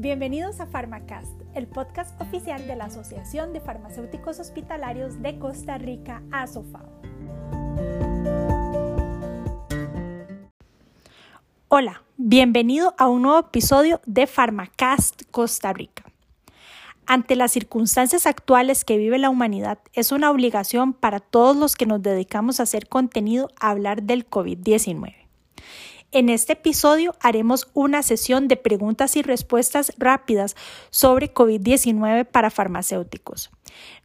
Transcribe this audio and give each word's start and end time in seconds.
bienvenidos 0.00 0.60
a 0.60 0.66
Pharmacast, 0.66 1.42
el 1.56 1.66
podcast 1.66 2.20
oficial 2.20 2.68
de 2.68 2.76
la 2.76 2.84
Asociación 2.84 3.52
de 3.52 3.60
Farmacéuticos 3.60 4.38
Hospitalarios 4.38 5.20
de 5.22 5.40
Costa 5.40 5.76
Rica, 5.76 6.22
ASOFAO. 6.30 6.88
Hola, 11.66 12.04
bienvenido 12.16 12.94
a 12.96 13.08
un 13.08 13.22
nuevo 13.22 13.40
episodio 13.40 14.00
de 14.06 14.28
Pharmacast 14.28 15.22
Costa 15.32 15.72
Rica. 15.72 16.04
Ante 17.06 17.34
las 17.34 17.50
circunstancias 17.50 18.26
actuales 18.26 18.84
que 18.84 18.98
vive 18.98 19.18
la 19.18 19.30
humanidad, 19.30 19.80
es 19.94 20.12
una 20.12 20.30
obligación 20.30 20.92
para 20.92 21.18
todos 21.18 21.56
los 21.56 21.74
que 21.74 21.86
nos 21.86 22.02
dedicamos 22.02 22.60
a 22.60 22.62
hacer 22.62 22.88
contenido 22.88 23.50
a 23.58 23.70
hablar 23.70 24.04
del 24.04 24.30
COVID-19. 24.30 25.27
En 26.10 26.30
este 26.30 26.54
episodio 26.54 27.14
haremos 27.20 27.68
una 27.74 28.02
sesión 28.02 28.48
de 28.48 28.56
preguntas 28.56 29.14
y 29.16 29.22
respuestas 29.22 29.92
rápidas 29.98 30.56
sobre 30.88 31.34
COVID-19 31.34 32.24
para 32.24 32.48
farmacéuticos. 32.48 33.50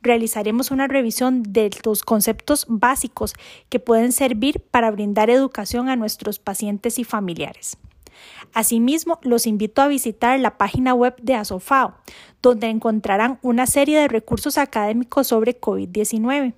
Realizaremos 0.02 0.70
una 0.72 0.88
revisión 0.88 1.44
de 1.44 1.70
los 1.86 2.04
conceptos 2.04 2.66
básicos 2.68 3.36
que 3.70 3.80
pueden 3.80 4.12
servir 4.12 4.60
para 4.60 4.92
brindar 4.92 5.30
educación 5.30 5.88
a 5.88 5.96
nuestros 5.96 6.40
pacientes 6.40 7.00
y 7.00 7.06
familiares. 7.06 7.78
Asimismo, 8.54 9.20
los 9.24 9.48
invito 9.48 9.82
a 9.82 9.88
visitar 9.88 10.38
la 10.42 10.58
página 10.58 10.94
web 10.94 11.16
de 11.22 11.36
ASOFAO, 11.36 11.96
donde 12.42 12.68
encontrarán 12.68 13.40
una 13.42 13.66
serie 13.66 13.98
de 13.98 14.10
recursos 14.10 14.58
académicos 14.58 15.28
sobre 15.28 15.60
COVID-19. 15.60 16.54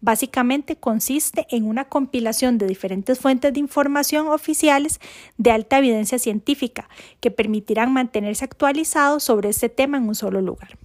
Básicamente 0.00 0.76
consiste 0.76 1.46
en 1.50 1.66
una 1.66 1.86
compilación 1.86 2.58
de 2.58 2.66
diferentes 2.66 3.18
fuentes 3.18 3.52
de 3.52 3.60
información 3.60 4.28
oficiales 4.28 5.00
de 5.36 5.50
alta 5.50 5.78
evidencia 5.78 6.18
científica 6.18 6.88
que 7.20 7.30
permitirán 7.30 7.92
mantenerse 7.92 8.44
actualizados 8.44 9.24
sobre 9.24 9.48
este 9.48 9.68
tema 9.68 9.98
en 9.98 10.08
un 10.08 10.14
solo 10.14 10.40
lugar. 10.40 10.78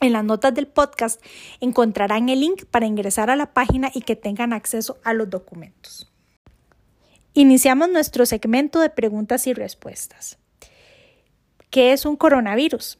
En 0.00 0.12
las 0.12 0.24
notas 0.24 0.54
del 0.54 0.66
podcast 0.66 1.22
encontrarán 1.60 2.28
el 2.28 2.40
link 2.40 2.64
para 2.66 2.86
ingresar 2.86 3.30
a 3.30 3.36
la 3.36 3.54
página 3.54 3.90
y 3.94 4.02
que 4.02 4.16
tengan 4.16 4.52
acceso 4.52 4.98
a 5.02 5.14
los 5.14 5.30
documentos. 5.30 6.12
Iniciamos 7.32 7.88
nuestro 7.88 8.26
segmento 8.26 8.80
de 8.80 8.90
preguntas 8.90 9.46
y 9.46 9.54
respuestas. 9.54 10.38
¿Qué 11.70 11.92
es 11.92 12.04
un 12.04 12.16
coronavirus? 12.16 12.98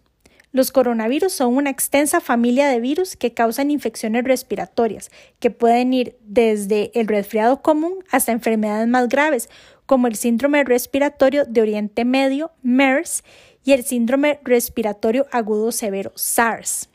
Los 0.54 0.70
coronavirus 0.70 1.32
son 1.32 1.56
una 1.56 1.70
extensa 1.70 2.20
familia 2.20 2.68
de 2.68 2.78
virus 2.78 3.16
que 3.16 3.34
causan 3.34 3.72
infecciones 3.72 4.22
respiratorias, 4.22 5.10
que 5.40 5.50
pueden 5.50 5.92
ir 5.92 6.16
desde 6.20 6.92
el 6.94 7.08
resfriado 7.08 7.60
común 7.60 8.04
hasta 8.12 8.30
enfermedades 8.30 8.86
más 8.86 9.08
graves, 9.08 9.50
como 9.84 10.06
el 10.06 10.14
síndrome 10.14 10.62
respiratorio 10.62 11.44
de 11.44 11.60
Oriente 11.60 12.04
Medio, 12.04 12.52
MERS, 12.62 13.24
y 13.64 13.72
el 13.72 13.82
síndrome 13.82 14.38
respiratorio 14.44 15.26
agudo 15.32 15.72
severo, 15.72 16.12
SARS. 16.14 16.88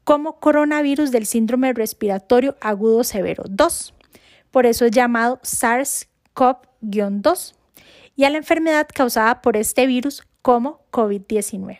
como 0.05 0.39
coronavirus 0.41 1.11
del 1.11 1.27
síndrome 1.27 1.73
respiratorio 1.73 2.57
agudo 2.61 3.03
severo 3.05 3.45
2. 3.49 3.95
Por 4.51 4.67
eso 4.67 4.85
es 4.87 4.91
llamado 4.91 5.39
SARS-CoV-2 5.43 7.55
y 8.17 8.25
a 8.25 8.31
la 8.31 8.39
enfermedad 8.39 8.89
causada 8.93 9.43
por 9.43 9.57
este 9.57 9.87
virus 9.87 10.25
como 10.43 10.81
COVID-19. 10.93 11.79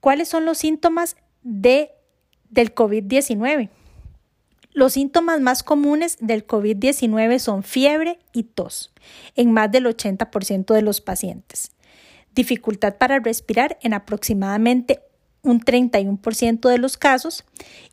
¿Cuáles 0.00 0.28
son 0.28 0.44
los 0.44 0.58
síntomas 0.58 1.16
de, 1.42 1.92
del 2.48 2.74
COVID-19? 2.74 3.70
Los 4.72 4.92
síntomas 4.94 5.40
más 5.40 5.62
comunes 5.62 6.16
del 6.20 6.44
COVID-19 6.46 7.38
son 7.38 7.62
fiebre 7.62 8.18
y 8.32 8.44
tos 8.44 8.92
en 9.36 9.52
más 9.52 9.70
del 9.70 9.86
80% 9.86 10.74
de 10.74 10.82
los 10.82 11.00
pacientes 11.00 11.70
dificultad 12.34 12.96
para 12.96 13.18
respirar 13.18 13.78
en 13.82 13.94
aproximadamente 13.94 15.00
un 15.42 15.60
31% 15.60 16.68
de 16.68 16.78
los 16.78 16.96
casos 16.96 17.44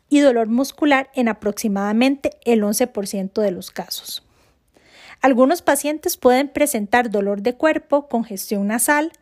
y 0.08 0.20
dolor 0.20 0.48
muscular 0.48 1.10
en 1.14 1.28
aproximadamente 1.28 2.32
el 2.44 2.62
11% 2.62 3.40
de 3.40 3.50
los 3.50 3.70
casos. 3.70 4.24
Algunos 5.20 5.62
pacientes 5.62 6.16
pueden 6.16 6.48
presentar 6.48 7.10
dolor 7.10 7.42
de 7.42 7.54
cuerpo, 7.54 8.08
congestión 8.08 8.68
nasal, 8.68 9.12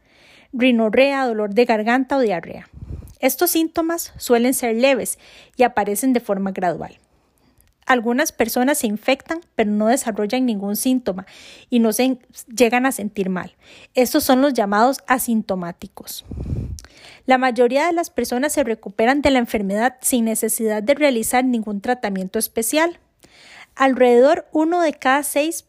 rinorrea, 0.53 1.27
dolor 1.27 1.55
de 1.55 1.65
garganta 1.65 2.17
o 2.17 2.21
diarrea. 2.21 2.69
Estos 3.19 3.51
síntomas 3.51 4.13
suelen 4.19 4.53
ser 4.53 4.77
leves 4.77 5.19
y 5.57 5.63
aparecen 5.63 6.13
de 6.13 6.21
forma 6.21 6.53
gradual. 6.53 6.99
Algunas 7.87 8.33
personas 8.33 8.79
se 8.79 8.89
infectan 8.89 9.41
pero 9.55 9.71
no 9.71 9.87
desarrollan 9.87 10.45
ningún 10.45 10.77
síntoma 10.77 11.25
y 11.71 11.79
no 11.79 11.91
llegan 12.55 12.85
a 12.85 12.93
sentir 12.93 13.31
mal. 13.31 13.55
Estos 13.95 14.25
son 14.25 14.43
los 14.43 14.55
llamados 14.55 14.99
asintomáticos. 15.07 16.25
La 17.27 17.39
mayoría 17.39 17.87
de 17.87 17.93
las 17.93 18.11
personas 18.11 18.53
se 18.53 18.65
recuperan 18.65 19.23
de 19.23 19.31
la 19.31 19.39
enfermedad 19.39 19.97
sin 20.01 20.25
necesidad 20.25 20.83
de 20.83 20.95
realizar 20.95 21.45
ningún 21.45 21.81
tratamiento 21.81 22.39
especial. 22.39 22.99
Alrededor 23.75 24.47
uno 24.53 24.81
de 24.81 24.93
cada 24.93 25.23
seis 25.23 25.67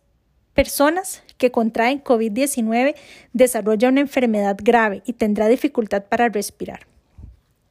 personas 0.53 1.23
que 1.37 1.51
contraen 1.51 2.03
COVID-19 2.03 2.95
desarrolla 3.33 3.89
una 3.89 4.01
enfermedad 4.01 4.57
grave 4.59 5.03
y 5.05 5.13
tendrá 5.13 5.47
dificultad 5.47 6.05
para 6.05 6.29
respirar. 6.29 6.87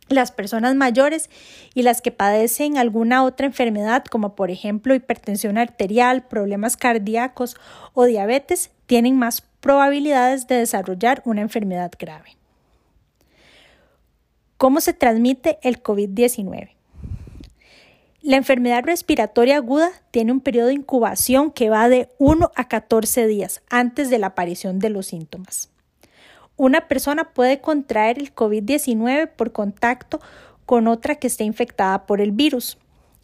Las 0.08 0.30
personas 0.30 0.74
mayores 0.76 1.30
y 1.74 1.82
las 1.82 2.00
que 2.00 2.12
padecen 2.12 2.78
alguna 2.78 3.24
otra 3.24 3.46
enfermedad, 3.46 4.04
como 4.04 4.36
por 4.36 4.50
ejemplo 4.50 4.94
hipertensión 4.94 5.58
arterial, 5.58 6.22
problemas 6.26 6.76
cardíacos 6.76 7.56
o 7.92 8.04
diabetes, 8.04 8.70
tienen 8.86 9.16
más 9.16 9.42
probabilidades 9.60 10.46
de 10.46 10.56
desarrollar 10.56 11.22
una 11.24 11.40
enfermedad 11.40 11.90
grave. 11.98 12.36
¿Cómo 14.58 14.80
se 14.80 14.94
transmite 14.94 15.58
el 15.62 15.82
COVID-19? 15.82 16.70
La 18.22 18.36
enfermedad 18.36 18.82
respiratoria 18.84 19.56
aguda 19.56 19.90
tiene 20.10 20.32
un 20.32 20.40
periodo 20.40 20.68
de 20.68 20.74
incubación 20.74 21.52
que 21.52 21.68
va 21.68 21.88
de 21.88 22.08
1 22.18 22.50
a 22.56 22.68
14 22.68 23.26
días 23.26 23.62
antes 23.70 24.08
de 24.08 24.18
la 24.18 24.28
aparición 24.28 24.78
de 24.78 24.90
los 24.90 25.06
síntomas. 25.06 25.70
Una 26.56 26.88
persona 26.88 27.24
puede 27.34 27.60
contraer 27.60 28.18
el 28.18 28.34
COVID-19 28.34 29.28
por 29.28 29.52
contacto 29.52 30.20
con 30.64 30.88
otra 30.88 31.16
que 31.16 31.26
esté 31.26 31.44
infectada 31.44 32.06
por 32.06 32.20
el 32.20 32.32
virus. 32.32 32.78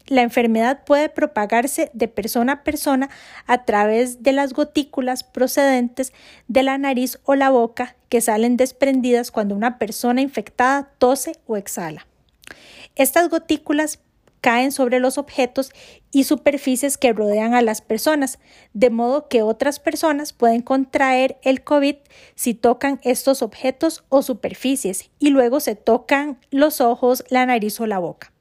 La 0.06 0.22
enfermedad 0.22 0.84
puede 0.84 1.08
propagarse 1.08 1.90
de 1.94 2.08
persona 2.08 2.52
a 2.52 2.64
persona 2.64 3.08
a 3.46 3.64
través 3.64 4.22
de 4.22 4.32
las 4.32 4.52
gotículas 4.52 5.24
procedentes 5.24 6.12
de 6.48 6.62
la 6.62 6.76
nariz 6.76 7.18
o 7.24 7.34
la 7.34 7.50
boca 7.50 7.96
que 8.08 8.20
salen 8.20 8.56
desprendidas 8.56 9.30
cuando 9.30 9.54
una 9.54 9.78
persona 9.78 10.20
infectada 10.20 10.90
tose 10.98 11.38
o 11.46 11.56
exhala. 11.56 12.06
Estas 12.96 13.30
gotículas 13.30 14.00
caen 14.42 14.72
sobre 14.72 15.00
los 15.00 15.16
objetos 15.16 15.70
y 16.10 16.24
superficies 16.24 16.98
que 16.98 17.14
rodean 17.14 17.54
a 17.54 17.62
las 17.62 17.80
personas, 17.80 18.38
de 18.74 18.90
modo 18.90 19.28
que 19.28 19.40
otras 19.40 19.78
personas 19.78 20.34
pueden 20.34 20.60
contraer 20.60 21.38
el 21.42 21.62
COVID 21.62 21.96
si 22.34 22.52
tocan 22.52 23.00
estos 23.04 23.40
objetos 23.40 24.04
o 24.10 24.20
superficies 24.20 25.10
y 25.18 25.30
luego 25.30 25.60
se 25.60 25.76
tocan 25.76 26.38
los 26.50 26.82
ojos, 26.82 27.24
la 27.30 27.46
nariz 27.46 27.80
o 27.80 27.86
la 27.86 28.00
boca. 28.00 28.32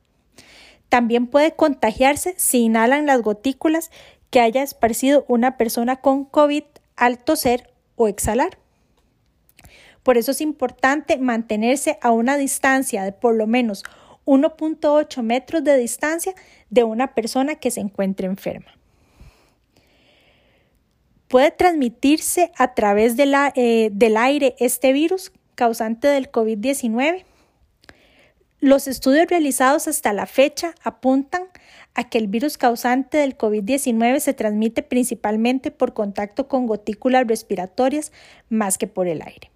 También 0.89 1.27
puede 1.27 1.53
contagiarse 1.55 2.33
si 2.35 2.63
inhalan 2.63 3.05
las 3.05 3.21
gotículas 3.21 3.91
que 4.31 4.41
haya 4.41 4.63
esparcido 4.63 5.23
una 5.27 5.55
persona 5.55 5.97
con 5.97 6.25
COVID 6.25 6.63
al 6.95 7.19
toser 7.19 7.71
o 7.95 8.07
exhalar. 8.07 8.57
Por 10.01 10.17
eso 10.17 10.31
es 10.31 10.41
importante 10.41 11.17
mantenerse 11.17 11.99
a 12.01 12.09
una 12.09 12.37
distancia 12.37 13.03
de 13.03 13.11
por 13.11 13.35
lo 13.35 13.45
menos 13.45 13.83
1.8 14.25 15.21
metros 15.23 15.63
de 15.63 15.77
distancia 15.77 16.33
de 16.69 16.83
una 16.83 17.13
persona 17.13 17.55
que 17.55 17.71
se 17.71 17.81
encuentre 17.81 18.27
enferma. 18.27 18.71
Puede 21.27 21.51
transmitirse 21.51 22.51
a 22.57 22.73
través 22.73 23.15
eh, 23.17 23.89
del 23.93 24.17
aire 24.17 24.55
este 24.59 24.91
virus 24.91 25.31
causante 25.55 26.07
del 26.07 26.29
COVID-19. 26.29 27.23
Los 28.59 28.87
estudios 28.87 29.27
realizados 29.27 29.87
hasta 29.87 30.11
la 30.11 30.25
fecha 30.25 30.75
apuntan 30.83 31.43
a 31.93 32.09
que 32.09 32.17
el 32.17 32.27
virus 32.27 32.57
causante 32.57 33.17
del 33.17 33.37
COVID-19 33.37 34.19
se 34.19 34.33
transmite 34.33 34.83
principalmente 34.83 35.71
por 35.71 35.93
contacto 35.93 36.47
con 36.47 36.67
gotículas 36.67 37.27
respiratorias 37.27 38.11
más 38.49 38.77
que 38.77 38.87
por 38.87 39.07
el 39.07 39.21
aire. 39.21 39.50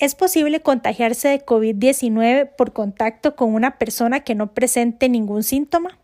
¿Es 0.00 0.14
posible 0.14 0.62
contagiarse 0.62 1.28
de 1.28 1.44
COVID-19 1.44 2.52
por 2.56 2.72
contacto 2.72 3.36
con 3.36 3.52
una 3.52 3.76
persona 3.76 4.20
que 4.20 4.34
no 4.34 4.54
presente 4.54 5.10
ningún 5.10 5.42
síntoma? 5.42 5.98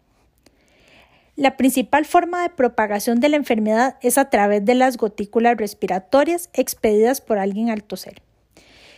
La 1.35 1.57
principal 1.57 2.05
forma 2.05 2.43
de 2.43 2.51
propagación 2.51 3.21
de 3.21 3.31
la 3.31 3.37
enfermedad 3.37 3.97
es 4.03 4.19
a 4.19 4.29
través 4.29 4.63
de 4.67 4.75
las 4.75 4.99
gotículas 4.99 5.57
respiratorias 5.57 6.51
expedidas 6.53 7.23
por 7.23 7.39
alguien 7.39 7.71
al 7.71 7.85
toser. 7.85 8.21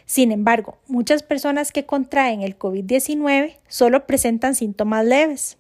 Sin 0.05 0.33
embargo, 0.33 0.79
muchas 0.89 1.23
personas 1.23 1.71
que 1.71 1.87
contraen 1.87 2.43
el 2.43 2.59
COVID-19 2.59 3.57
solo 3.69 4.05
presentan 4.05 4.57
síntomas 4.57 5.05
leves. 5.05 5.59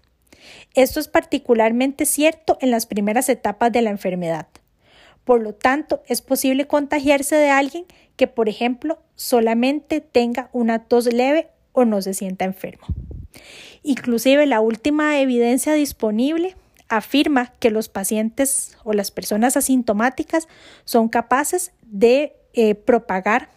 Esto 0.74 0.98
es 0.98 1.06
particularmente 1.06 2.06
cierto 2.06 2.58
en 2.60 2.72
las 2.72 2.86
primeras 2.86 3.28
etapas 3.28 3.70
de 3.70 3.82
la 3.82 3.90
enfermedad. 3.90 4.48
Por 5.28 5.42
lo 5.42 5.52
tanto, 5.52 6.02
es 6.06 6.22
posible 6.22 6.66
contagiarse 6.66 7.36
de 7.36 7.50
alguien 7.50 7.84
que, 8.16 8.28
por 8.28 8.48
ejemplo, 8.48 8.98
solamente 9.14 10.00
tenga 10.00 10.48
una 10.54 10.86
tos 10.86 11.04
leve 11.04 11.48
o 11.72 11.84
no 11.84 12.00
se 12.00 12.14
sienta 12.14 12.46
enfermo. 12.46 12.86
Inclusive 13.82 14.46
la 14.46 14.62
última 14.62 15.20
evidencia 15.20 15.74
disponible 15.74 16.56
afirma 16.88 17.52
que 17.58 17.70
los 17.70 17.90
pacientes 17.90 18.78
o 18.84 18.94
las 18.94 19.10
personas 19.10 19.58
asintomáticas 19.58 20.48
son 20.86 21.10
capaces 21.10 21.72
de 21.82 22.34
eh, 22.54 22.74
propagar 22.74 23.50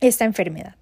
esta 0.00 0.26
enfermedad. 0.26 0.76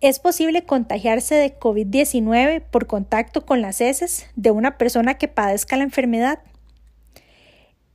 Es 0.00 0.20
posible 0.20 0.62
contagiarse 0.62 1.34
de 1.34 1.58
COVID-19 1.58 2.62
por 2.62 2.86
contacto 2.86 3.44
con 3.44 3.60
las 3.60 3.80
heces 3.80 4.28
de 4.36 4.52
una 4.52 4.78
persona 4.78 5.14
que 5.14 5.26
padezca 5.26 5.76
la 5.76 5.82
enfermedad 5.82 6.38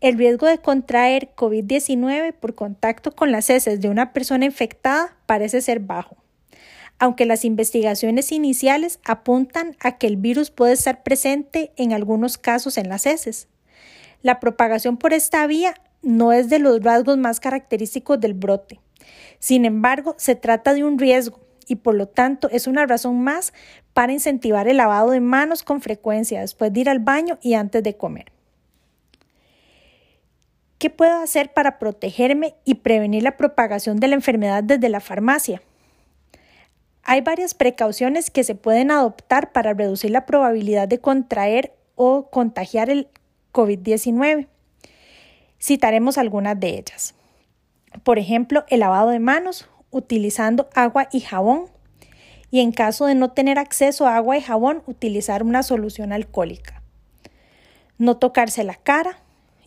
el 0.03 0.17
riesgo 0.17 0.47
de 0.47 0.57
contraer 0.57 1.29
COVID-19 1.33 2.33
por 2.33 2.55
contacto 2.55 3.15
con 3.15 3.31
las 3.31 3.49
heces 3.49 3.79
de 3.79 3.87
una 3.87 4.11
persona 4.11 4.43
infectada 4.43 5.15
parece 5.25 5.61
ser 5.61 5.79
bajo, 5.79 6.17
aunque 6.99 7.25
las 7.25 7.45
investigaciones 7.45 8.33
iniciales 8.33 8.99
apuntan 9.05 9.77
a 9.79 9.97
que 9.97 10.07
el 10.07 10.17
virus 10.17 10.51
puede 10.51 10.73
estar 10.73 11.03
presente 11.03 11.71
en 11.77 11.93
algunos 11.93 12.37
casos 12.37 12.77
en 12.77 12.89
las 12.89 13.05
heces. 13.05 13.47
La 14.21 14.41
propagación 14.41 14.97
por 14.97 15.13
esta 15.13 15.47
vía 15.47 15.73
no 16.01 16.33
es 16.33 16.49
de 16.49 16.59
los 16.59 16.83
rasgos 16.83 17.17
más 17.17 17.39
característicos 17.39 18.19
del 18.19 18.33
brote. 18.33 18.81
Sin 19.39 19.63
embargo, 19.63 20.15
se 20.17 20.35
trata 20.35 20.73
de 20.73 20.83
un 20.83 20.99
riesgo 20.99 21.39
y 21.65 21.77
por 21.77 21.95
lo 21.95 22.09
tanto 22.09 22.49
es 22.49 22.67
una 22.67 22.85
razón 22.85 23.21
más 23.21 23.53
para 23.93 24.11
incentivar 24.11 24.67
el 24.67 24.75
lavado 24.75 25.11
de 25.11 25.21
manos 25.21 25.63
con 25.63 25.79
frecuencia 25.79 26.41
después 26.41 26.73
de 26.73 26.81
ir 26.81 26.89
al 26.89 26.99
baño 26.99 27.39
y 27.41 27.53
antes 27.53 27.81
de 27.83 27.95
comer. 27.95 28.33
¿Qué 30.83 30.89
puedo 30.89 31.15
hacer 31.15 31.53
para 31.53 31.79
protegerme 31.79 32.55
y 32.65 32.75
prevenir 32.75 33.23
la 33.23 33.37
propagación 33.37 34.01
de 34.01 34.09
la 34.09 34.15
enfermedad 34.15 34.65
desde 34.65 34.89
la 34.89 34.99
farmacia? 34.99 35.61
Hay 37.03 37.21
varias 37.21 37.53
precauciones 37.53 38.29
que 38.29 38.43
se 38.43 38.53
pueden 38.53 38.91
adoptar 38.91 39.53
para 39.53 39.73
reducir 39.73 40.11
la 40.11 40.25
probabilidad 40.25 40.89
de 40.89 40.99
contraer 40.99 41.73
o 41.95 42.29
contagiar 42.29 42.89
el 42.89 43.07
COVID-19. 43.53 44.49
Citaremos 45.57 46.17
algunas 46.17 46.59
de 46.59 46.71
ellas. 46.79 47.15
Por 48.03 48.19
ejemplo, 48.19 48.65
el 48.67 48.81
lavado 48.81 49.11
de 49.11 49.19
manos 49.19 49.69
utilizando 49.89 50.67
agua 50.75 51.07
y 51.13 51.21
jabón 51.21 51.67
y 52.51 52.59
en 52.59 52.73
caso 52.73 53.05
de 53.05 53.15
no 53.15 53.31
tener 53.31 53.57
acceso 53.57 54.05
a 54.05 54.17
agua 54.17 54.37
y 54.37 54.41
jabón, 54.41 54.83
utilizar 54.85 55.43
una 55.43 55.63
solución 55.63 56.11
alcohólica. 56.11 56.81
No 57.97 58.17
tocarse 58.17 58.65
la 58.65 58.75
cara, 58.75 59.22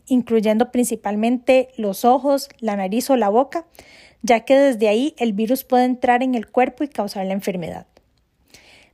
incluyendo 0.07 0.71
principalmente 0.71 1.69
los 1.77 2.05
ojos, 2.05 2.49
la 2.61 2.77
nariz 2.77 3.11
o 3.11 3.17
la 3.17 3.29
boca, 3.29 3.67
ya 4.23 4.41
que 4.41 4.57
desde 4.57 4.89
ahí 4.89 5.15
el 5.19 5.33
virus 5.33 5.65
puede 5.65 5.85
entrar 5.85 6.23
en 6.23 6.35
el 6.35 6.49
cuerpo 6.49 6.85
y 6.85 6.89
causar 6.89 7.27
la 7.27 7.33
enfermedad. 7.33 7.87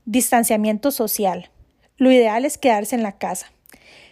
Distanciamiento 0.04 0.90
social. 0.90 1.50
Lo 1.96 2.10
ideal 2.10 2.44
es 2.44 2.58
quedarse 2.58 2.96
en 2.96 3.02
la 3.02 3.18
casa. 3.18 3.52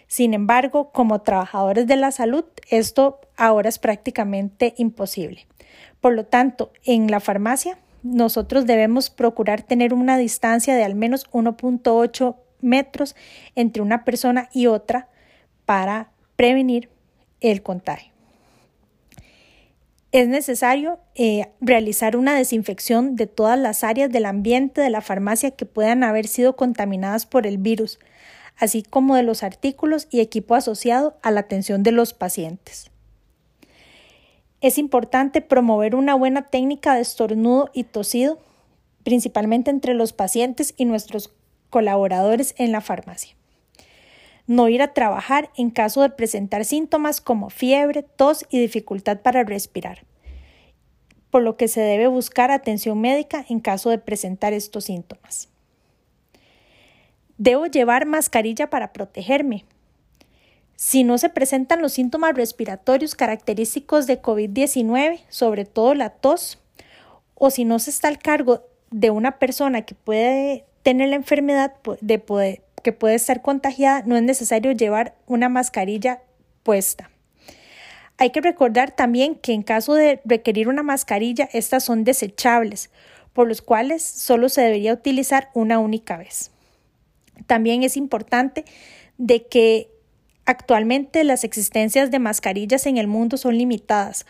Sin 0.07 0.33
embargo, 0.33 0.91
como 0.91 1.21
trabajadores 1.21 1.87
de 1.87 1.95
la 1.95 2.11
salud, 2.11 2.45
esto 2.69 3.21
ahora 3.37 3.69
es 3.69 3.79
prácticamente 3.79 4.73
imposible. 4.77 5.47
Por 6.01 6.13
lo 6.13 6.25
tanto, 6.25 6.71
en 6.83 7.09
la 7.09 7.19
farmacia, 7.19 7.77
nosotros 8.03 8.65
debemos 8.65 9.09
procurar 9.09 9.61
tener 9.61 9.93
una 9.93 10.17
distancia 10.17 10.75
de 10.75 10.83
al 10.83 10.95
menos 10.95 11.29
1.8 11.31 12.35
metros 12.61 13.15
entre 13.55 13.81
una 13.81 14.03
persona 14.03 14.49
y 14.53 14.67
otra 14.67 15.07
para 15.65 16.11
prevenir 16.41 16.89
el 17.39 17.61
contagio. 17.61 18.11
Es 20.11 20.27
necesario 20.27 20.97
eh, 21.13 21.51
realizar 21.61 22.17
una 22.17 22.35
desinfección 22.35 23.15
de 23.15 23.27
todas 23.27 23.59
las 23.59 23.83
áreas 23.83 24.09
del 24.09 24.25
ambiente 24.25 24.81
de 24.81 24.89
la 24.89 25.01
farmacia 25.01 25.51
que 25.51 25.67
puedan 25.67 26.03
haber 26.03 26.25
sido 26.25 26.55
contaminadas 26.55 27.27
por 27.27 27.45
el 27.45 27.59
virus, 27.59 27.99
así 28.57 28.81
como 28.81 29.15
de 29.15 29.21
los 29.21 29.43
artículos 29.43 30.07
y 30.09 30.19
equipo 30.19 30.55
asociado 30.55 31.15
a 31.21 31.29
la 31.29 31.41
atención 31.41 31.83
de 31.83 31.91
los 31.91 32.15
pacientes. 32.15 32.89
Es 34.61 34.79
importante 34.79 35.41
promover 35.41 35.93
una 35.93 36.15
buena 36.15 36.47
técnica 36.49 36.95
de 36.95 37.01
estornudo 37.01 37.69
y 37.71 37.83
tosido, 37.83 38.39
principalmente 39.03 39.69
entre 39.69 39.93
los 39.93 40.11
pacientes 40.11 40.73
y 40.75 40.85
nuestros 40.85 41.31
colaboradores 41.69 42.55
en 42.57 42.71
la 42.71 42.81
farmacia 42.81 43.35
no 44.51 44.67
ir 44.67 44.81
a 44.81 44.93
trabajar 44.93 45.49
en 45.55 45.69
caso 45.69 46.01
de 46.01 46.09
presentar 46.09 46.65
síntomas 46.65 47.21
como 47.21 47.49
fiebre, 47.49 48.03
tos 48.03 48.45
y 48.49 48.59
dificultad 48.59 49.21
para 49.21 49.45
respirar, 49.45 50.03
por 51.29 51.41
lo 51.41 51.55
que 51.55 51.69
se 51.69 51.79
debe 51.79 52.07
buscar 52.07 52.51
atención 52.51 52.99
médica 52.99 53.45
en 53.47 53.61
caso 53.61 53.89
de 53.89 53.97
presentar 53.97 54.51
estos 54.51 54.83
síntomas. 54.83 55.47
Debo 57.37 57.65
llevar 57.65 58.05
mascarilla 58.05 58.69
para 58.69 58.91
protegerme. 58.91 59.63
Si 60.75 61.05
no 61.05 61.17
se 61.17 61.29
presentan 61.29 61.81
los 61.81 61.93
síntomas 61.93 62.35
respiratorios 62.35 63.15
característicos 63.15 64.05
de 64.05 64.21
COVID-19, 64.21 65.21
sobre 65.29 65.63
todo 65.63 65.93
la 65.93 66.09
tos, 66.09 66.59
o 67.35 67.51
si 67.51 67.63
no 67.63 67.79
se 67.79 67.89
está 67.89 68.09
al 68.09 68.19
cargo 68.19 68.65
de 68.89 69.11
una 69.11 69.39
persona 69.39 69.83
que 69.83 69.95
puede 69.95 70.65
tener 70.83 71.07
la 71.07 71.15
enfermedad 71.15 71.73
de 72.01 72.19
poder, 72.19 72.63
que 72.81 72.93
puede 72.93 73.15
estar 73.15 73.41
contagiada, 73.41 74.03
no 74.05 74.15
es 74.15 74.23
necesario 74.23 74.71
llevar 74.71 75.15
una 75.27 75.49
mascarilla 75.49 76.21
puesta. 76.63 77.09
Hay 78.17 78.29
que 78.31 78.41
recordar 78.41 78.91
también 78.91 79.35
que 79.35 79.53
en 79.53 79.63
caso 79.63 79.93
de 79.93 80.21
requerir 80.25 80.67
una 80.67 80.83
mascarilla, 80.83 81.49
estas 81.53 81.83
son 81.83 82.03
desechables, 82.03 82.91
por 83.33 83.47
los 83.47 83.61
cuales 83.61 84.03
solo 84.03 84.49
se 84.49 84.61
debería 84.61 84.93
utilizar 84.93 85.49
una 85.53 85.79
única 85.79 86.17
vez. 86.17 86.51
También 87.47 87.83
es 87.83 87.97
importante 87.97 88.65
de 89.17 89.47
que 89.47 89.89
actualmente 90.45 91.23
las 91.23 91.43
existencias 91.43 92.11
de 92.11 92.19
mascarillas 92.19 92.85
en 92.85 92.97
el 92.97 93.07
mundo 93.07 93.37
son 93.37 93.57
limitadas, 93.57 94.25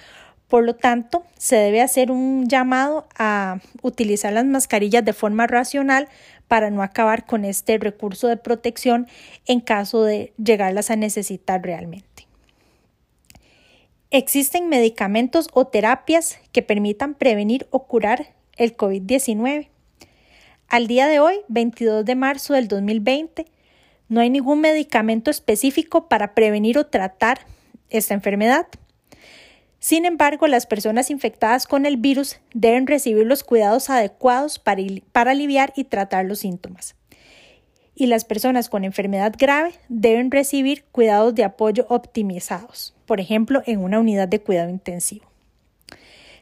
por 0.52 0.66
lo 0.66 0.76
tanto, 0.76 1.24
se 1.38 1.56
debe 1.56 1.82
hacer 1.82 2.12
un 2.12 2.50
llamado 2.50 3.08
a 3.18 3.62
utilizar 3.84 4.34
las 4.34 4.44
mascarillas 4.44 5.06
de 5.06 5.14
forma 5.14 5.48
racional 5.48 6.10
para 6.52 6.70
no 6.70 6.84
acabar 6.84 7.26
con 7.26 7.46
este 7.46 7.78
recurso 7.78 8.28
de 8.28 8.36
protección 8.36 9.08
en 9.46 9.62
caso 9.62 10.04
de 10.04 10.34
llegarlas 10.36 10.92
a 10.92 10.98
necesitar 10.98 11.64
realmente. 11.64 12.28
Existen 14.10 14.68
medicamentos 14.68 15.48
o 15.54 15.68
terapias 15.68 16.40
que 16.52 16.62
permitan 16.62 17.14
prevenir 17.14 17.68
o 17.70 17.88
curar 17.88 18.34
el 18.58 18.76
COVID-19. 18.76 19.70
Al 20.68 20.88
día 20.88 21.08
de 21.08 21.22
hoy, 21.22 21.36
22 21.48 22.04
de 22.04 22.16
marzo 22.16 22.54
del 22.54 22.68
2020, 22.68 23.46
no 24.10 24.20
hay 24.20 24.30
ningún 24.30 24.60
medicamento 24.60 25.32
específico 25.32 26.10
para 26.10 26.34
prevenir 26.34 26.78
o 26.78 26.86
tratar 26.86 27.46
esta 27.90 28.14
enfermedad. 28.14 28.68
Sin 29.82 30.06
embargo, 30.06 30.46
las 30.46 30.68
personas 30.68 31.10
infectadas 31.10 31.66
con 31.66 31.88
el 31.88 31.98
virus 31.98 32.38
deben 32.54 32.86
recibir 32.86 33.26
los 33.26 33.44
cuidados 33.44 33.90
adecuados 33.90 34.60
para, 34.60 34.84
para, 35.12 35.32
aliviar 35.32 35.74
y 35.76 35.86
tratar 35.86 36.26
los 36.26 36.38
síntomas. 36.40 36.94
Y 37.96 38.06
las 38.06 38.24
personas 38.24 38.70
con 38.70 38.86
enfermedad 38.86 39.34
grave 39.36 39.74
deben 39.90 40.30
recibir 40.30 40.84
cuidados 40.92 41.34
de 41.34 41.44
apoyo 41.44 41.88
optimizados, 41.90 42.94
por 43.08 43.20
ejemplo, 43.20 43.64
en 43.66 43.80
una 43.80 44.00
unidad 44.00 44.28
de 44.28 44.40
cuidado 44.40 44.70
intensivo. 44.70 45.26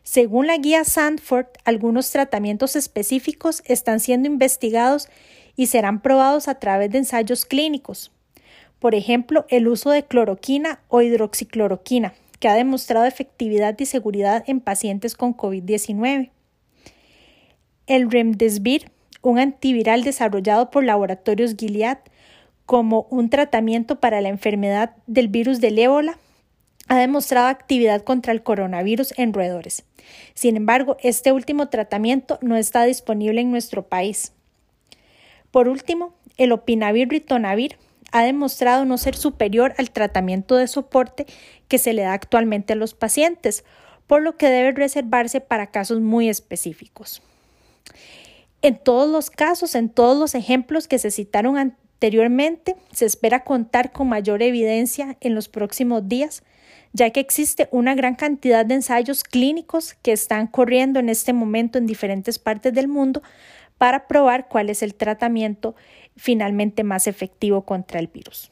Según 0.04 0.48
la 0.48 0.58
guía 0.58 0.84
Sandford, 0.84 1.48
algunos 1.64 2.12
tratamientos 2.12 2.76
específicos 2.76 3.64
están 3.66 4.02
siendo 4.02 4.28
investigados 4.28 5.08
y 5.56 5.68
serán 5.68 6.02
probados 6.02 6.50
a 6.50 6.56
través 6.56 6.92
de 6.92 6.98
ensayos 6.98 7.46
clínicos. 7.46 8.12
Por 8.80 8.96
ejemplo, 8.96 9.46
el 9.48 9.70
uso 9.70 9.92
de 9.92 10.04
cloroquina 10.04 10.82
o 10.90 11.02
hidroxicloroquina, 11.02 12.16
que 12.40 12.48
ha 12.48 12.56
demostrado 12.56 13.06
efectividad 13.06 13.78
y 13.80 13.86
seguridad 13.86 14.44
en 14.48 14.62
pacientes 14.62 15.16
con 15.16 15.36
COVID-19. 15.36 16.32
El 17.88 18.12
Remdesivir, 18.12 18.92
un 19.22 19.40
antiviral 19.40 20.04
desarrollado 20.04 20.70
por 20.72 20.84
laboratorios 20.84 21.56
Gilead 21.58 22.00
como 22.66 23.08
un 23.10 23.30
tratamiento 23.30 24.00
para 24.00 24.22
la 24.22 24.30
enfermedad 24.30 24.96
del 25.08 25.28
virus 25.28 25.60
del 25.60 25.80
ébola, 25.80 26.18
ha 26.88 26.98
demostrado 26.98 27.48
actividad 27.48 28.04
contra 28.04 28.34
el 28.34 28.42
coronavirus 28.42 29.14
en 29.18 29.34
roedores. 29.34 29.84
Sin 30.34 30.56
embargo, 30.56 30.98
este 31.02 31.32
último 31.32 31.70
tratamiento 31.70 32.40
no 32.42 32.58
está 32.58 32.84
disponible 32.84 33.42
en 33.42 33.52
nuestro 33.52 33.88
país. 33.88 34.34
Por 35.52 35.68
último, 35.68 36.16
el 36.38 36.52
opinavir 36.52 37.10
ritonavir 37.10 37.78
ha 38.12 38.24
demostrado 38.24 38.86
no 38.86 38.98
ser 38.98 39.16
superior 39.16 39.74
al 39.78 39.92
tratamiento 39.92 40.56
de 40.56 40.68
soporte 40.68 41.26
que 41.68 41.78
se 41.78 41.94
le 41.94 42.04
da 42.04 42.14
actualmente 42.14 42.74
a 42.74 42.76
los 42.76 42.94
pacientes, 42.94 43.64
por 44.08 44.22
lo 44.22 44.38
que 44.38 44.50
debe 44.50 44.72
reservarse 44.72 45.42
para 45.42 45.68
casos 45.68 46.00
muy 46.00 46.30
específicos. 46.30 47.22
En 48.62 48.78
todos 48.78 49.10
los 49.10 49.30
casos, 49.30 49.76
en 49.76 49.90
todos 49.90 50.18
los 50.18 50.36
ejemplos 50.36 50.88
que 50.88 51.00
se 51.00 51.12
citaron 51.12 51.58
anteriormente, 51.58 52.76
se 52.92 53.06
espera 53.06 53.44
contar 53.44 53.92
con 53.92 54.10
mayor 54.10 54.42
evidencia 54.42 55.16
en 55.22 55.36
los 55.36 55.48
próximos 55.48 56.08
días, 56.10 56.44
ya 56.92 57.12
que 57.12 57.20
existe 57.20 57.70
una 57.72 57.96
gran 57.96 58.16
cantidad 58.16 58.66
de 58.66 58.76
ensayos 58.76 59.24
clínicos 59.24 59.94
que 60.02 60.12
están 60.12 60.48
corriendo 60.48 61.00
en 61.00 61.08
este 61.08 61.32
momento 61.34 61.78
en 61.78 61.86
diferentes 61.86 62.40
partes 62.40 62.74
del 62.74 62.88
mundo 62.88 63.22
para 63.78 64.08
probar 64.08 64.48
cuál 64.50 64.70
es 64.70 64.84
el 64.84 64.94
tratamiento 64.94 65.76
finalmente 66.20 66.84
más 66.84 67.08
efectivo 67.08 67.64
contra 67.64 68.00
el 68.00 68.08
virus. 68.08 68.52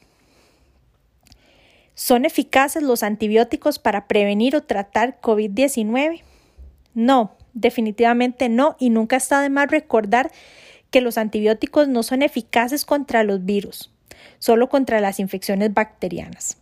¿Son 1.94 2.24
eficaces 2.24 2.82
los 2.82 3.02
antibióticos 3.02 3.78
para 3.78 4.06
prevenir 4.06 4.56
o 4.56 4.62
tratar 4.62 5.20
COVID-19? 5.20 6.22
No, 6.94 7.36
definitivamente 7.54 8.48
no, 8.48 8.76
y 8.78 8.90
nunca 8.90 9.16
está 9.16 9.40
de 9.40 9.50
más 9.50 9.70
recordar 9.70 10.30
que 10.90 11.00
los 11.00 11.18
antibióticos 11.18 11.88
no 11.88 12.02
son 12.02 12.22
eficaces 12.22 12.84
contra 12.84 13.24
los 13.24 13.44
virus, 13.44 13.90
solo 14.38 14.68
contra 14.68 15.00
las 15.00 15.20
infecciones 15.20 15.74
bacterianas. 15.74 16.56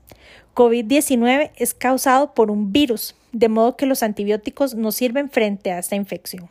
COVID-19 0.55 1.53
es 1.57 1.75
causado 1.75 2.35
por 2.35 2.51
un 2.51 2.73
virus, 2.73 3.15
de 3.33 3.49
modo 3.49 3.77
que 3.77 3.87
los 3.87 4.03
antibióticos 4.03 4.75
no 4.75 4.91
sirven 4.91 5.31
frente 5.31 5.71
a 5.71 5.79
esta 5.79 5.97
infección. 5.97 6.49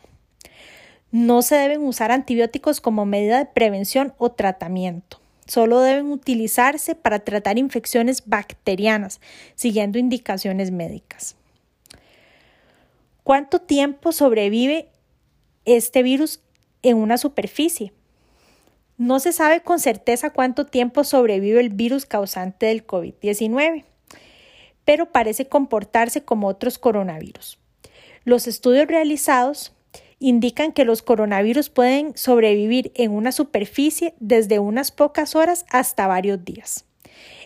No 1.11 1.41
se 1.41 1.55
deben 1.55 1.83
usar 1.83 2.11
antibióticos 2.11 2.81
como 2.81 3.05
medida 3.05 3.37
de 3.37 3.45
prevención 3.45 4.13
o 4.17 4.31
tratamiento. 4.31 5.19
Solo 5.47 5.81
deben 5.81 6.11
utilizarse 6.11 6.95
para 6.95 7.19
tratar 7.19 7.57
infecciones 7.57 8.23
bacterianas, 8.25 9.21
siguiendo 9.53 9.99
indicaciones 9.99 10.71
médicas. 10.71 11.35
¿Cuánto 13.23 13.59
tiempo 13.59 14.11
sobrevive 14.11 14.89
este 15.65 16.03
virus 16.03 16.41
en 16.81 16.97
una 16.97 17.17
superficie? 17.17 17.93
No 18.97 19.19
se 19.19 19.33
sabe 19.33 19.61
con 19.61 19.79
certeza 19.79 20.31
cuánto 20.31 20.65
tiempo 20.65 21.03
sobrevive 21.03 21.59
el 21.59 21.69
virus 21.69 22.05
causante 22.05 22.67
del 22.67 22.87
COVID-19, 22.87 23.83
pero 24.85 25.11
parece 25.11 25.47
comportarse 25.47 26.23
como 26.23 26.47
otros 26.47 26.79
coronavirus. 26.79 27.59
Los 28.23 28.47
estudios 28.47 28.87
realizados 28.87 29.74
indican 30.19 30.71
que 30.71 30.85
los 30.85 31.01
coronavirus 31.01 31.69
pueden 31.69 32.15
sobrevivir 32.17 32.91
en 32.95 33.11
una 33.11 33.31
superficie 33.31 34.13
desde 34.19 34.59
unas 34.59 34.91
pocas 34.91 35.35
horas 35.35 35.65
hasta 35.69 36.07
varios 36.07 36.43
días. 36.43 36.85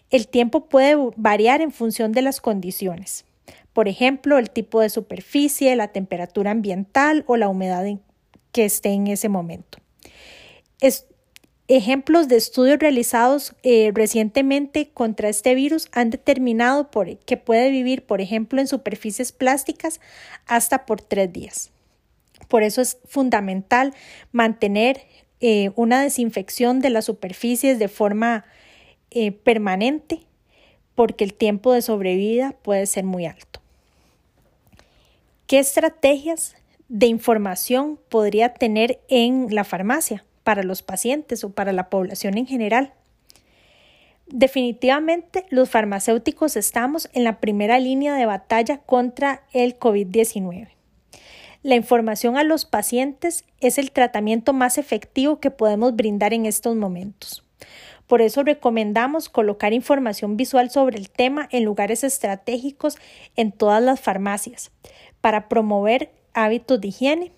El 0.09 0.27
tiempo 0.27 0.65
puede 0.65 0.95
variar 1.17 1.61
en 1.61 1.71
función 1.71 2.11
de 2.11 2.21
las 2.21 2.41
condiciones. 2.41 3.25
Por 3.73 3.87
ejemplo, 3.87 4.37
el 4.37 4.49
tipo 4.49 4.81
de 4.81 4.89
superficie, 4.89 5.75
la 5.75 5.89
temperatura 5.89 6.51
ambiental 6.51 7.23
o 7.27 7.37
la 7.37 7.47
humedad 7.47 7.85
que 8.51 8.65
esté 8.65 8.89
en 8.89 9.07
ese 9.07 9.29
momento. 9.29 9.77
ejemplos 11.67 12.27
de 12.27 12.35
estudios 12.37 12.79
realizados 12.79 13.53
eh, 13.61 13.91
recientemente 13.93 14.89
contra 14.89 15.29
este 15.29 15.53
virus 15.53 15.87
han 15.91 16.09
determinado 16.09 16.89
que 17.25 17.37
puede 17.37 17.69
vivir, 17.69 18.07
por 18.07 18.21
ejemplo, 18.21 18.59
en 18.59 18.67
superficies 18.67 19.31
plásticas 19.31 20.01
hasta 20.47 20.87
por 20.87 21.01
tres 21.01 21.31
días. 21.31 21.71
Por 22.49 22.63
eso 22.63 22.81
es 22.81 22.97
fundamental 23.07 23.93
mantener 24.33 25.05
eh, 25.39 25.71
una 25.77 26.01
desinfección 26.01 26.81
de 26.81 26.89
las 26.89 27.05
superficies 27.05 27.79
de 27.79 27.87
forma 27.87 28.43
eh, 29.11 29.31
permanente 29.31 30.19
porque 30.95 31.23
el 31.23 31.33
tiempo 31.33 31.71
de 31.71 31.81
sobrevida 31.81 32.55
puede 32.61 32.85
ser 32.85 33.05
muy 33.05 33.25
alto. 33.25 33.61
¿Qué 35.47 35.59
estrategias 35.59 36.57
de 36.89 37.05
información 37.05 37.97
podría 38.09 38.53
tener 38.53 38.99
en 39.07 39.47
la 39.49 39.63
farmacia 39.63 40.25
para 40.43 40.61
los 40.61 40.81
pacientes 40.81 41.45
o 41.45 41.51
para 41.51 41.71
la 41.71 41.89
población 41.89 42.37
en 42.37 42.47
general? 42.47 42.93
Definitivamente 44.27 45.45
los 45.49 45.69
farmacéuticos 45.69 46.55
estamos 46.55 47.09
en 47.13 47.23
la 47.23 47.39
primera 47.39 47.79
línea 47.79 48.15
de 48.15 48.25
batalla 48.25 48.79
contra 48.79 49.43
el 49.53 49.79
COVID-19. 49.79 50.78
La 51.61 51.75
información 51.75 52.37
a 52.37 52.45
los 52.45 52.63
pacientes 52.63 53.43
es 53.59 53.77
el 53.77 53.91
tratamiento 53.91 54.53
más 54.53 54.77
efectivo 54.77 55.41
que 55.41 55.51
podemos 55.51 55.93
brindar 55.93 56.33
en 56.33 56.45
estos 56.45 56.77
momentos. 56.77 57.43
Por 58.07 58.21
eso 58.21 58.43
recomendamos 58.43 59.27
colocar 59.27 59.73
información 59.73 60.37
visual 60.37 60.71
sobre 60.71 60.97
el 60.97 61.09
tema 61.09 61.49
en 61.51 61.65
lugares 61.65 62.05
estratégicos 62.05 62.97
en 63.35 63.51
todas 63.51 63.83
las 63.83 63.99
farmacias 63.99 64.71
para 65.19 65.49
promover 65.49 66.13
hábitos 66.33 66.79
de 66.79 66.87
higiene, 66.87 67.31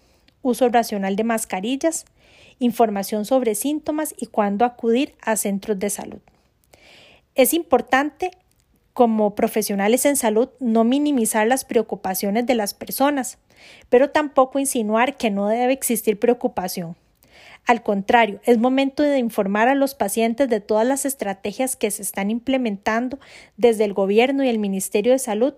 uso 0.44 0.70
racional 0.70 1.16
de 1.16 1.24
mascarillas, 1.24 2.06
información 2.60 3.26
sobre 3.26 3.56
síntomas 3.56 4.14
y 4.16 4.28
cuándo 4.28 4.66
acudir 4.66 5.16
a 5.22 5.36
centros 5.36 5.80
de 5.80 5.90
salud. 5.90 6.20
Es 7.34 7.56
importante 7.56 8.30
como 8.94 9.34
profesionales 9.34 10.06
en 10.06 10.16
salud 10.16 10.50
no 10.60 10.84
minimizar 10.84 11.48
las 11.48 11.66
preocupaciones 11.66 12.46
de 12.46 12.56
las 12.56 12.76
personas, 12.76 13.40
pero 13.90 14.10
tampoco 14.10 14.60
insinuar 14.60 15.18
que 15.18 15.30
no 15.30 15.48
debe 15.48 15.74
existir 15.74 16.20
preocupación. 16.20 16.96
Al 17.68 17.84
contrario, 17.84 18.42
es 18.46 18.58
momento 18.58 19.04
de 19.04 19.20
informar 19.20 19.68
a 19.68 19.76
los 19.76 19.94
pacientes 19.94 20.50
de 20.50 20.62
todas 20.62 20.88
las 20.88 21.06
estrategias 21.06 21.76
que 21.76 21.92
se 21.92 22.02
están 22.02 22.32
implementando 22.32 23.20
desde 23.56 23.86
el 23.86 23.94
Gobierno 23.94 24.44
y 24.44 24.50
el 24.50 24.58
Ministerio 24.58 25.12
de 25.12 25.20
Salud 25.20 25.54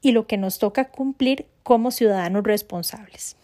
y 0.00 0.12
lo 0.12 0.26
que 0.26 0.38
nos 0.38 0.58
toca 0.58 0.88
cumplir 0.88 1.46
como 1.62 1.90
ciudadanos 1.90 2.42
responsables. 2.44 3.36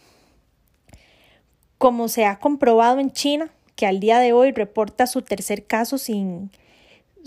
Como 1.76 2.08
se 2.08 2.24
ha 2.24 2.38
comprobado 2.38 2.98
en 2.98 3.12
China, 3.12 3.50
que 3.76 3.86
al 3.86 4.00
día 4.00 4.18
de 4.18 4.32
hoy 4.32 4.50
reporta 4.50 5.06
su 5.06 5.22
tercer 5.22 5.66
caso 5.66 5.98
sin 5.98 6.50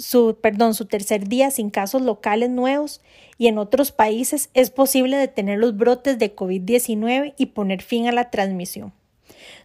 su, 0.01 0.35
perdón, 0.41 0.73
su 0.73 0.85
tercer 0.85 1.27
día 1.27 1.51
sin 1.51 1.69
casos 1.69 2.01
locales 2.01 2.49
nuevos 2.49 3.01
y 3.37 3.47
en 3.47 3.59
otros 3.59 3.91
países 3.91 4.49
es 4.53 4.71
posible 4.71 5.15
detener 5.15 5.59
los 5.59 5.77
brotes 5.77 6.17
de 6.17 6.35
COVID-19 6.35 7.35
y 7.37 7.45
poner 7.47 7.81
fin 7.83 8.07
a 8.07 8.11
la 8.11 8.31
transmisión. 8.31 8.93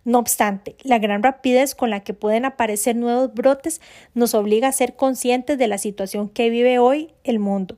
No 0.05 0.19
obstante, 0.19 0.77
la 0.83 0.99
gran 0.99 1.23
rapidez 1.23 1.75
con 1.75 1.91
la 1.91 2.01
que 2.01 2.15
pueden 2.15 2.45
aparecer 2.45 2.97
nuevos 2.97 3.33
brotes 3.33 3.81
nos 4.15 4.35
obliga 4.35 4.69
a 4.69 4.73
ser 4.73 4.95
conscientes 4.95 5.59
de 5.59 5.69
la 5.69 5.79
situación 5.79 6.29
que 6.29 6.51
vive 6.51 6.79
hoy 6.79 7.13
el 7.25 7.39
mundo. 7.39 7.77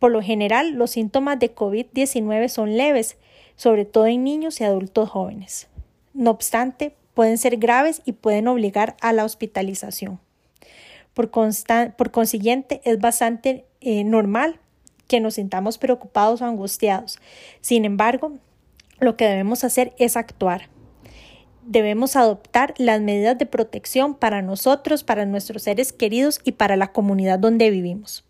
Por 0.00 0.10
lo 0.10 0.22
general, 0.22 0.72
los 0.72 0.90
síntomas 0.90 1.38
de 1.38 1.54
COVID-19 1.54 2.48
son 2.48 2.76
leves, 2.76 3.16
sobre 3.56 3.84
todo 3.84 4.06
en 4.06 4.24
niños 4.24 4.60
y 4.60 4.64
adultos 4.64 5.08
jóvenes. 5.08 5.68
No 6.12 6.30
obstante, 6.32 6.94
pueden 7.14 7.38
ser 7.38 7.56
graves 7.58 8.02
y 8.04 8.12
pueden 8.12 8.48
obligar 8.48 8.96
a 9.00 9.12
la 9.12 9.24
hospitalización. 9.24 10.20
Por, 11.14 11.30
por 11.96 12.10
consiguiente, 12.10 12.80
es 12.84 12.98
bastante 12.98 13.64
eh, 13.80 14.04
normal 14.04 14.60
que 15.06 15.20
nos 15.20 15.34
sintamos 15.34 15.78
preocupados 15.78 16.42
o 16.42 16.44
angustiados. 16.44 17.18
Sin 17.60 17.84
embargo, 17.84 18.32
lo 19.00 19.16
que 19.16 19.26
debemos 19.26 19.64
hacer 19.64 19.94
es 19.98 20.16
actuar. 20.16 20.68
debemos 21.66 22.14
adoptar 22.14 22.74
las 22.76 23.00
medidas 23.00 23.38
de 23.38 23.46
protección 23.46 24.14
para 24.14 24.42
nosotros, 24.42 25.02
para 25.02 25.24
nuestros 25.24 25.62
seres 25.62 25.94
queridos 25.94 26.40
y 26.44 26.52
para 26.52 26.76
la 26.76 26.92
comunidad 26.92 27.38
donde 27.38 27.70
vivimos. 27.70 28.22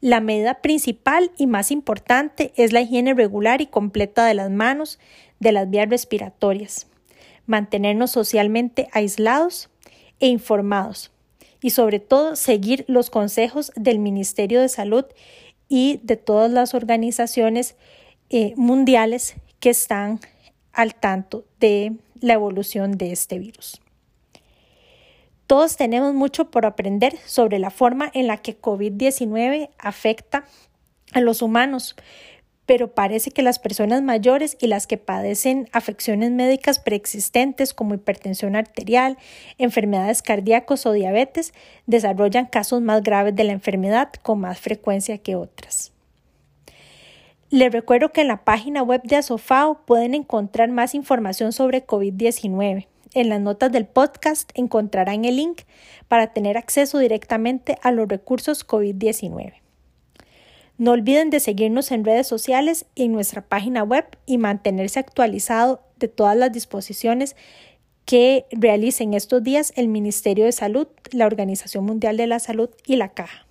La 0.00 0.20
medida 0.20 0.62
principal 0.62 1.30
y 1.36 1.46
más 1.46 1.70
importante 1.70 2.52
es 2.56 2.72
la 2.72 2.80
higiene 2.80 3.12
regular 3.14 3.60
y 3.60 3.66
completa 3.66 4.24
de 4.24 4.34
las 4.34 4.50
manos, 4.50 4.98
de 5.38 5.52
las 5.52 5.68
vías 5.68 5.88
respiratorias, 5.88 6.86
mantenernos 7.46 8.10
socialmente 8.10 8.88
aislados 8.92 9.68
e 10.18 10.28
informados 10.28 11.11
y 11.62 11.70
sobre 11.70 12.00
todo 12.00 12.36
seguir 12.36 12.84
los 12.88 13.08
consejos 13.08 13.72
del 13.76 13.98
Ministerio 13.98 14.60
de 14.60 14.68
Salud 14.68 15.04
y 15.68 16.00
de 16.02 16.16
todas 16.16 16.50
las 16.50 16.74
organizaciones 16.74 17.76
eh, 18.28 18.52
mundiales 18.56 19.36
que 19.60 19.70
están 19.70 20.20
al 20.72 20.94
tanto 20.94 21.44
de 21.60 21.92
la 22.20 22.34
evolución 22.34 22.98
de 22.98 23.12
este 23.12 23.38
virus. 23.38 23.80
Todos 25.46 25.76
tenemos 25.76 26.14
mucho 26.14 26.50
por 26.50 26.66
aprender 26.66 27.16
sobre 27.26 27.58
la 27.58 27.70
forma 27.70 28.10
en 28.14 28.26
la 28.26 28.38
que 28.38 28.60
COVID-19 28.60 29.70
afecta 29.78 30.44
a 31.12 31.20
los 31.20 31.42
humanos, 31.42 31.94
pero 32.72 32.88
parece 32.88 33.32
que 33.32 33.42
las 33.42 33.58
personas 33.58 34.00
mayores 34.00 34.56
y 34.58 34.66
las 34.66 34.86
que 34.86 34.96
padecen 34.96 35.68
afecciones 35.72 36.30
médicas 36.30 36.78
preexistentes 36.78 37.74
como 37.74 37.92
hipertensión 37.92 38.56
arterial, 38.56 39.18
enfermedades 39.58 40.22
cardíacas 40.22 40.86
o 40.86 40.92
diabetes 40.92 41.52
desarrollan 41.84 42.46
casos 42.46 42.80
más 42.80 43.02
graves 43.02 43.36
de 43.36 43.44
la 43.44 43.52
enfermedad 43.52 44.10
con 44.22 44.40
más 44.40 44.58
frecuencia 44.58 45.18
que 45.18 45.36
otras. 45.36 45.92
Les 47.50 47.70
recuerdo 47.70 48.10
que 48.10 48.22
en 48.22 48.28
la 48.28 48.42
página 48.42 48.82
web 48.82 49.02
de 49.02 49.16
Asofao 49.16 49.84
pueden 49.84 50.14
encontrar 50.14 50.70
más 50.70 50.94
información 50.94 51.52
sobre 51.52 51.86
COVID-19. 51.86 52.86
En 53.12 53.28
las 53.28 53.42
notas 53.42 53.70
del 53.70 53.84
podcast 53.84 54.50
encontrarán 54.54 55.26
el 55.26 55.36
link 55.36 55.60
para 56.08 56.32
tener 56.32 56.56
acceso 56.56 56.98
directamente 56.98 57.76
a 57.82 57.92
los 57.92 58.08
recursos 58.08 58.66
COVID-19. 58.66 59.61
No 60.78 60.92
olviden 60.92 61.30
de 61.30 61.40
seguirnos 61.40 61.92
en 61.92 62.04
redes 62.04 62.26
sociales 62.26 62.86
y 62.94 63.04
en 63.04 63.12
nuestra 63.12 63.42
página 63.42 63.82
web 63.82 64.04
y 64.26 64.38
mantenerse 64.38 64.98
actualizado 64.98 65.82
de 65.96 66.08
todas 66.08 66.36
las 66.36 66.52
disposiciones 66.52 67.36
que 68.04 68.46
realicen 68.50 69.14
estos 69.14 69.42
días 69.42 69.72
el 69.76 69.88
Ministerio 69.88 70.44
de 70.44 70.52
Salud, 70.52 70.88
la 71.12 71.26
Organización 71.26 71.84
Mundial 71.84 72.16
de 72.16 72.26
la 72.26 72.38
Salud 72.40 72.70
y 72.86 72.96
la 72.96 73.10
Caja. 73.10 73.46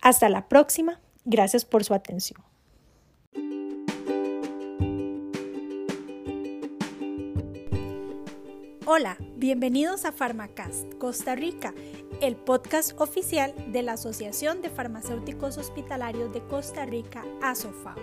Hasta 0.00 0.28
la 0.28 0.48
próxima. 0.48 1.00
Gracias 1.24 1.64
por 1.64 1.82
su 1.82 1.94
atención. 1.94 2.40
Hola, 8.88 9.16
bienvenidos 9.34 10.04
a 10.04 10.12
Pharmacast 10.12 10.94
Costa 10.94 11.34
Rica, 11.34 11.74
el 12.20 12.36
podcast 12.36 12.98
oficial 13.00 13.54
de 13.72 13.82
la 13.82 13.92
Asociación 13.92 14.62
de 14.62 14.70
Farmacéuticos 14.70 15.58
Hospitalarios 15.58 16.32
de 16.32 16.40
Costa 16.42 16.86
Rica, 16.86 17.24
ASOFAO. 17.42 17.96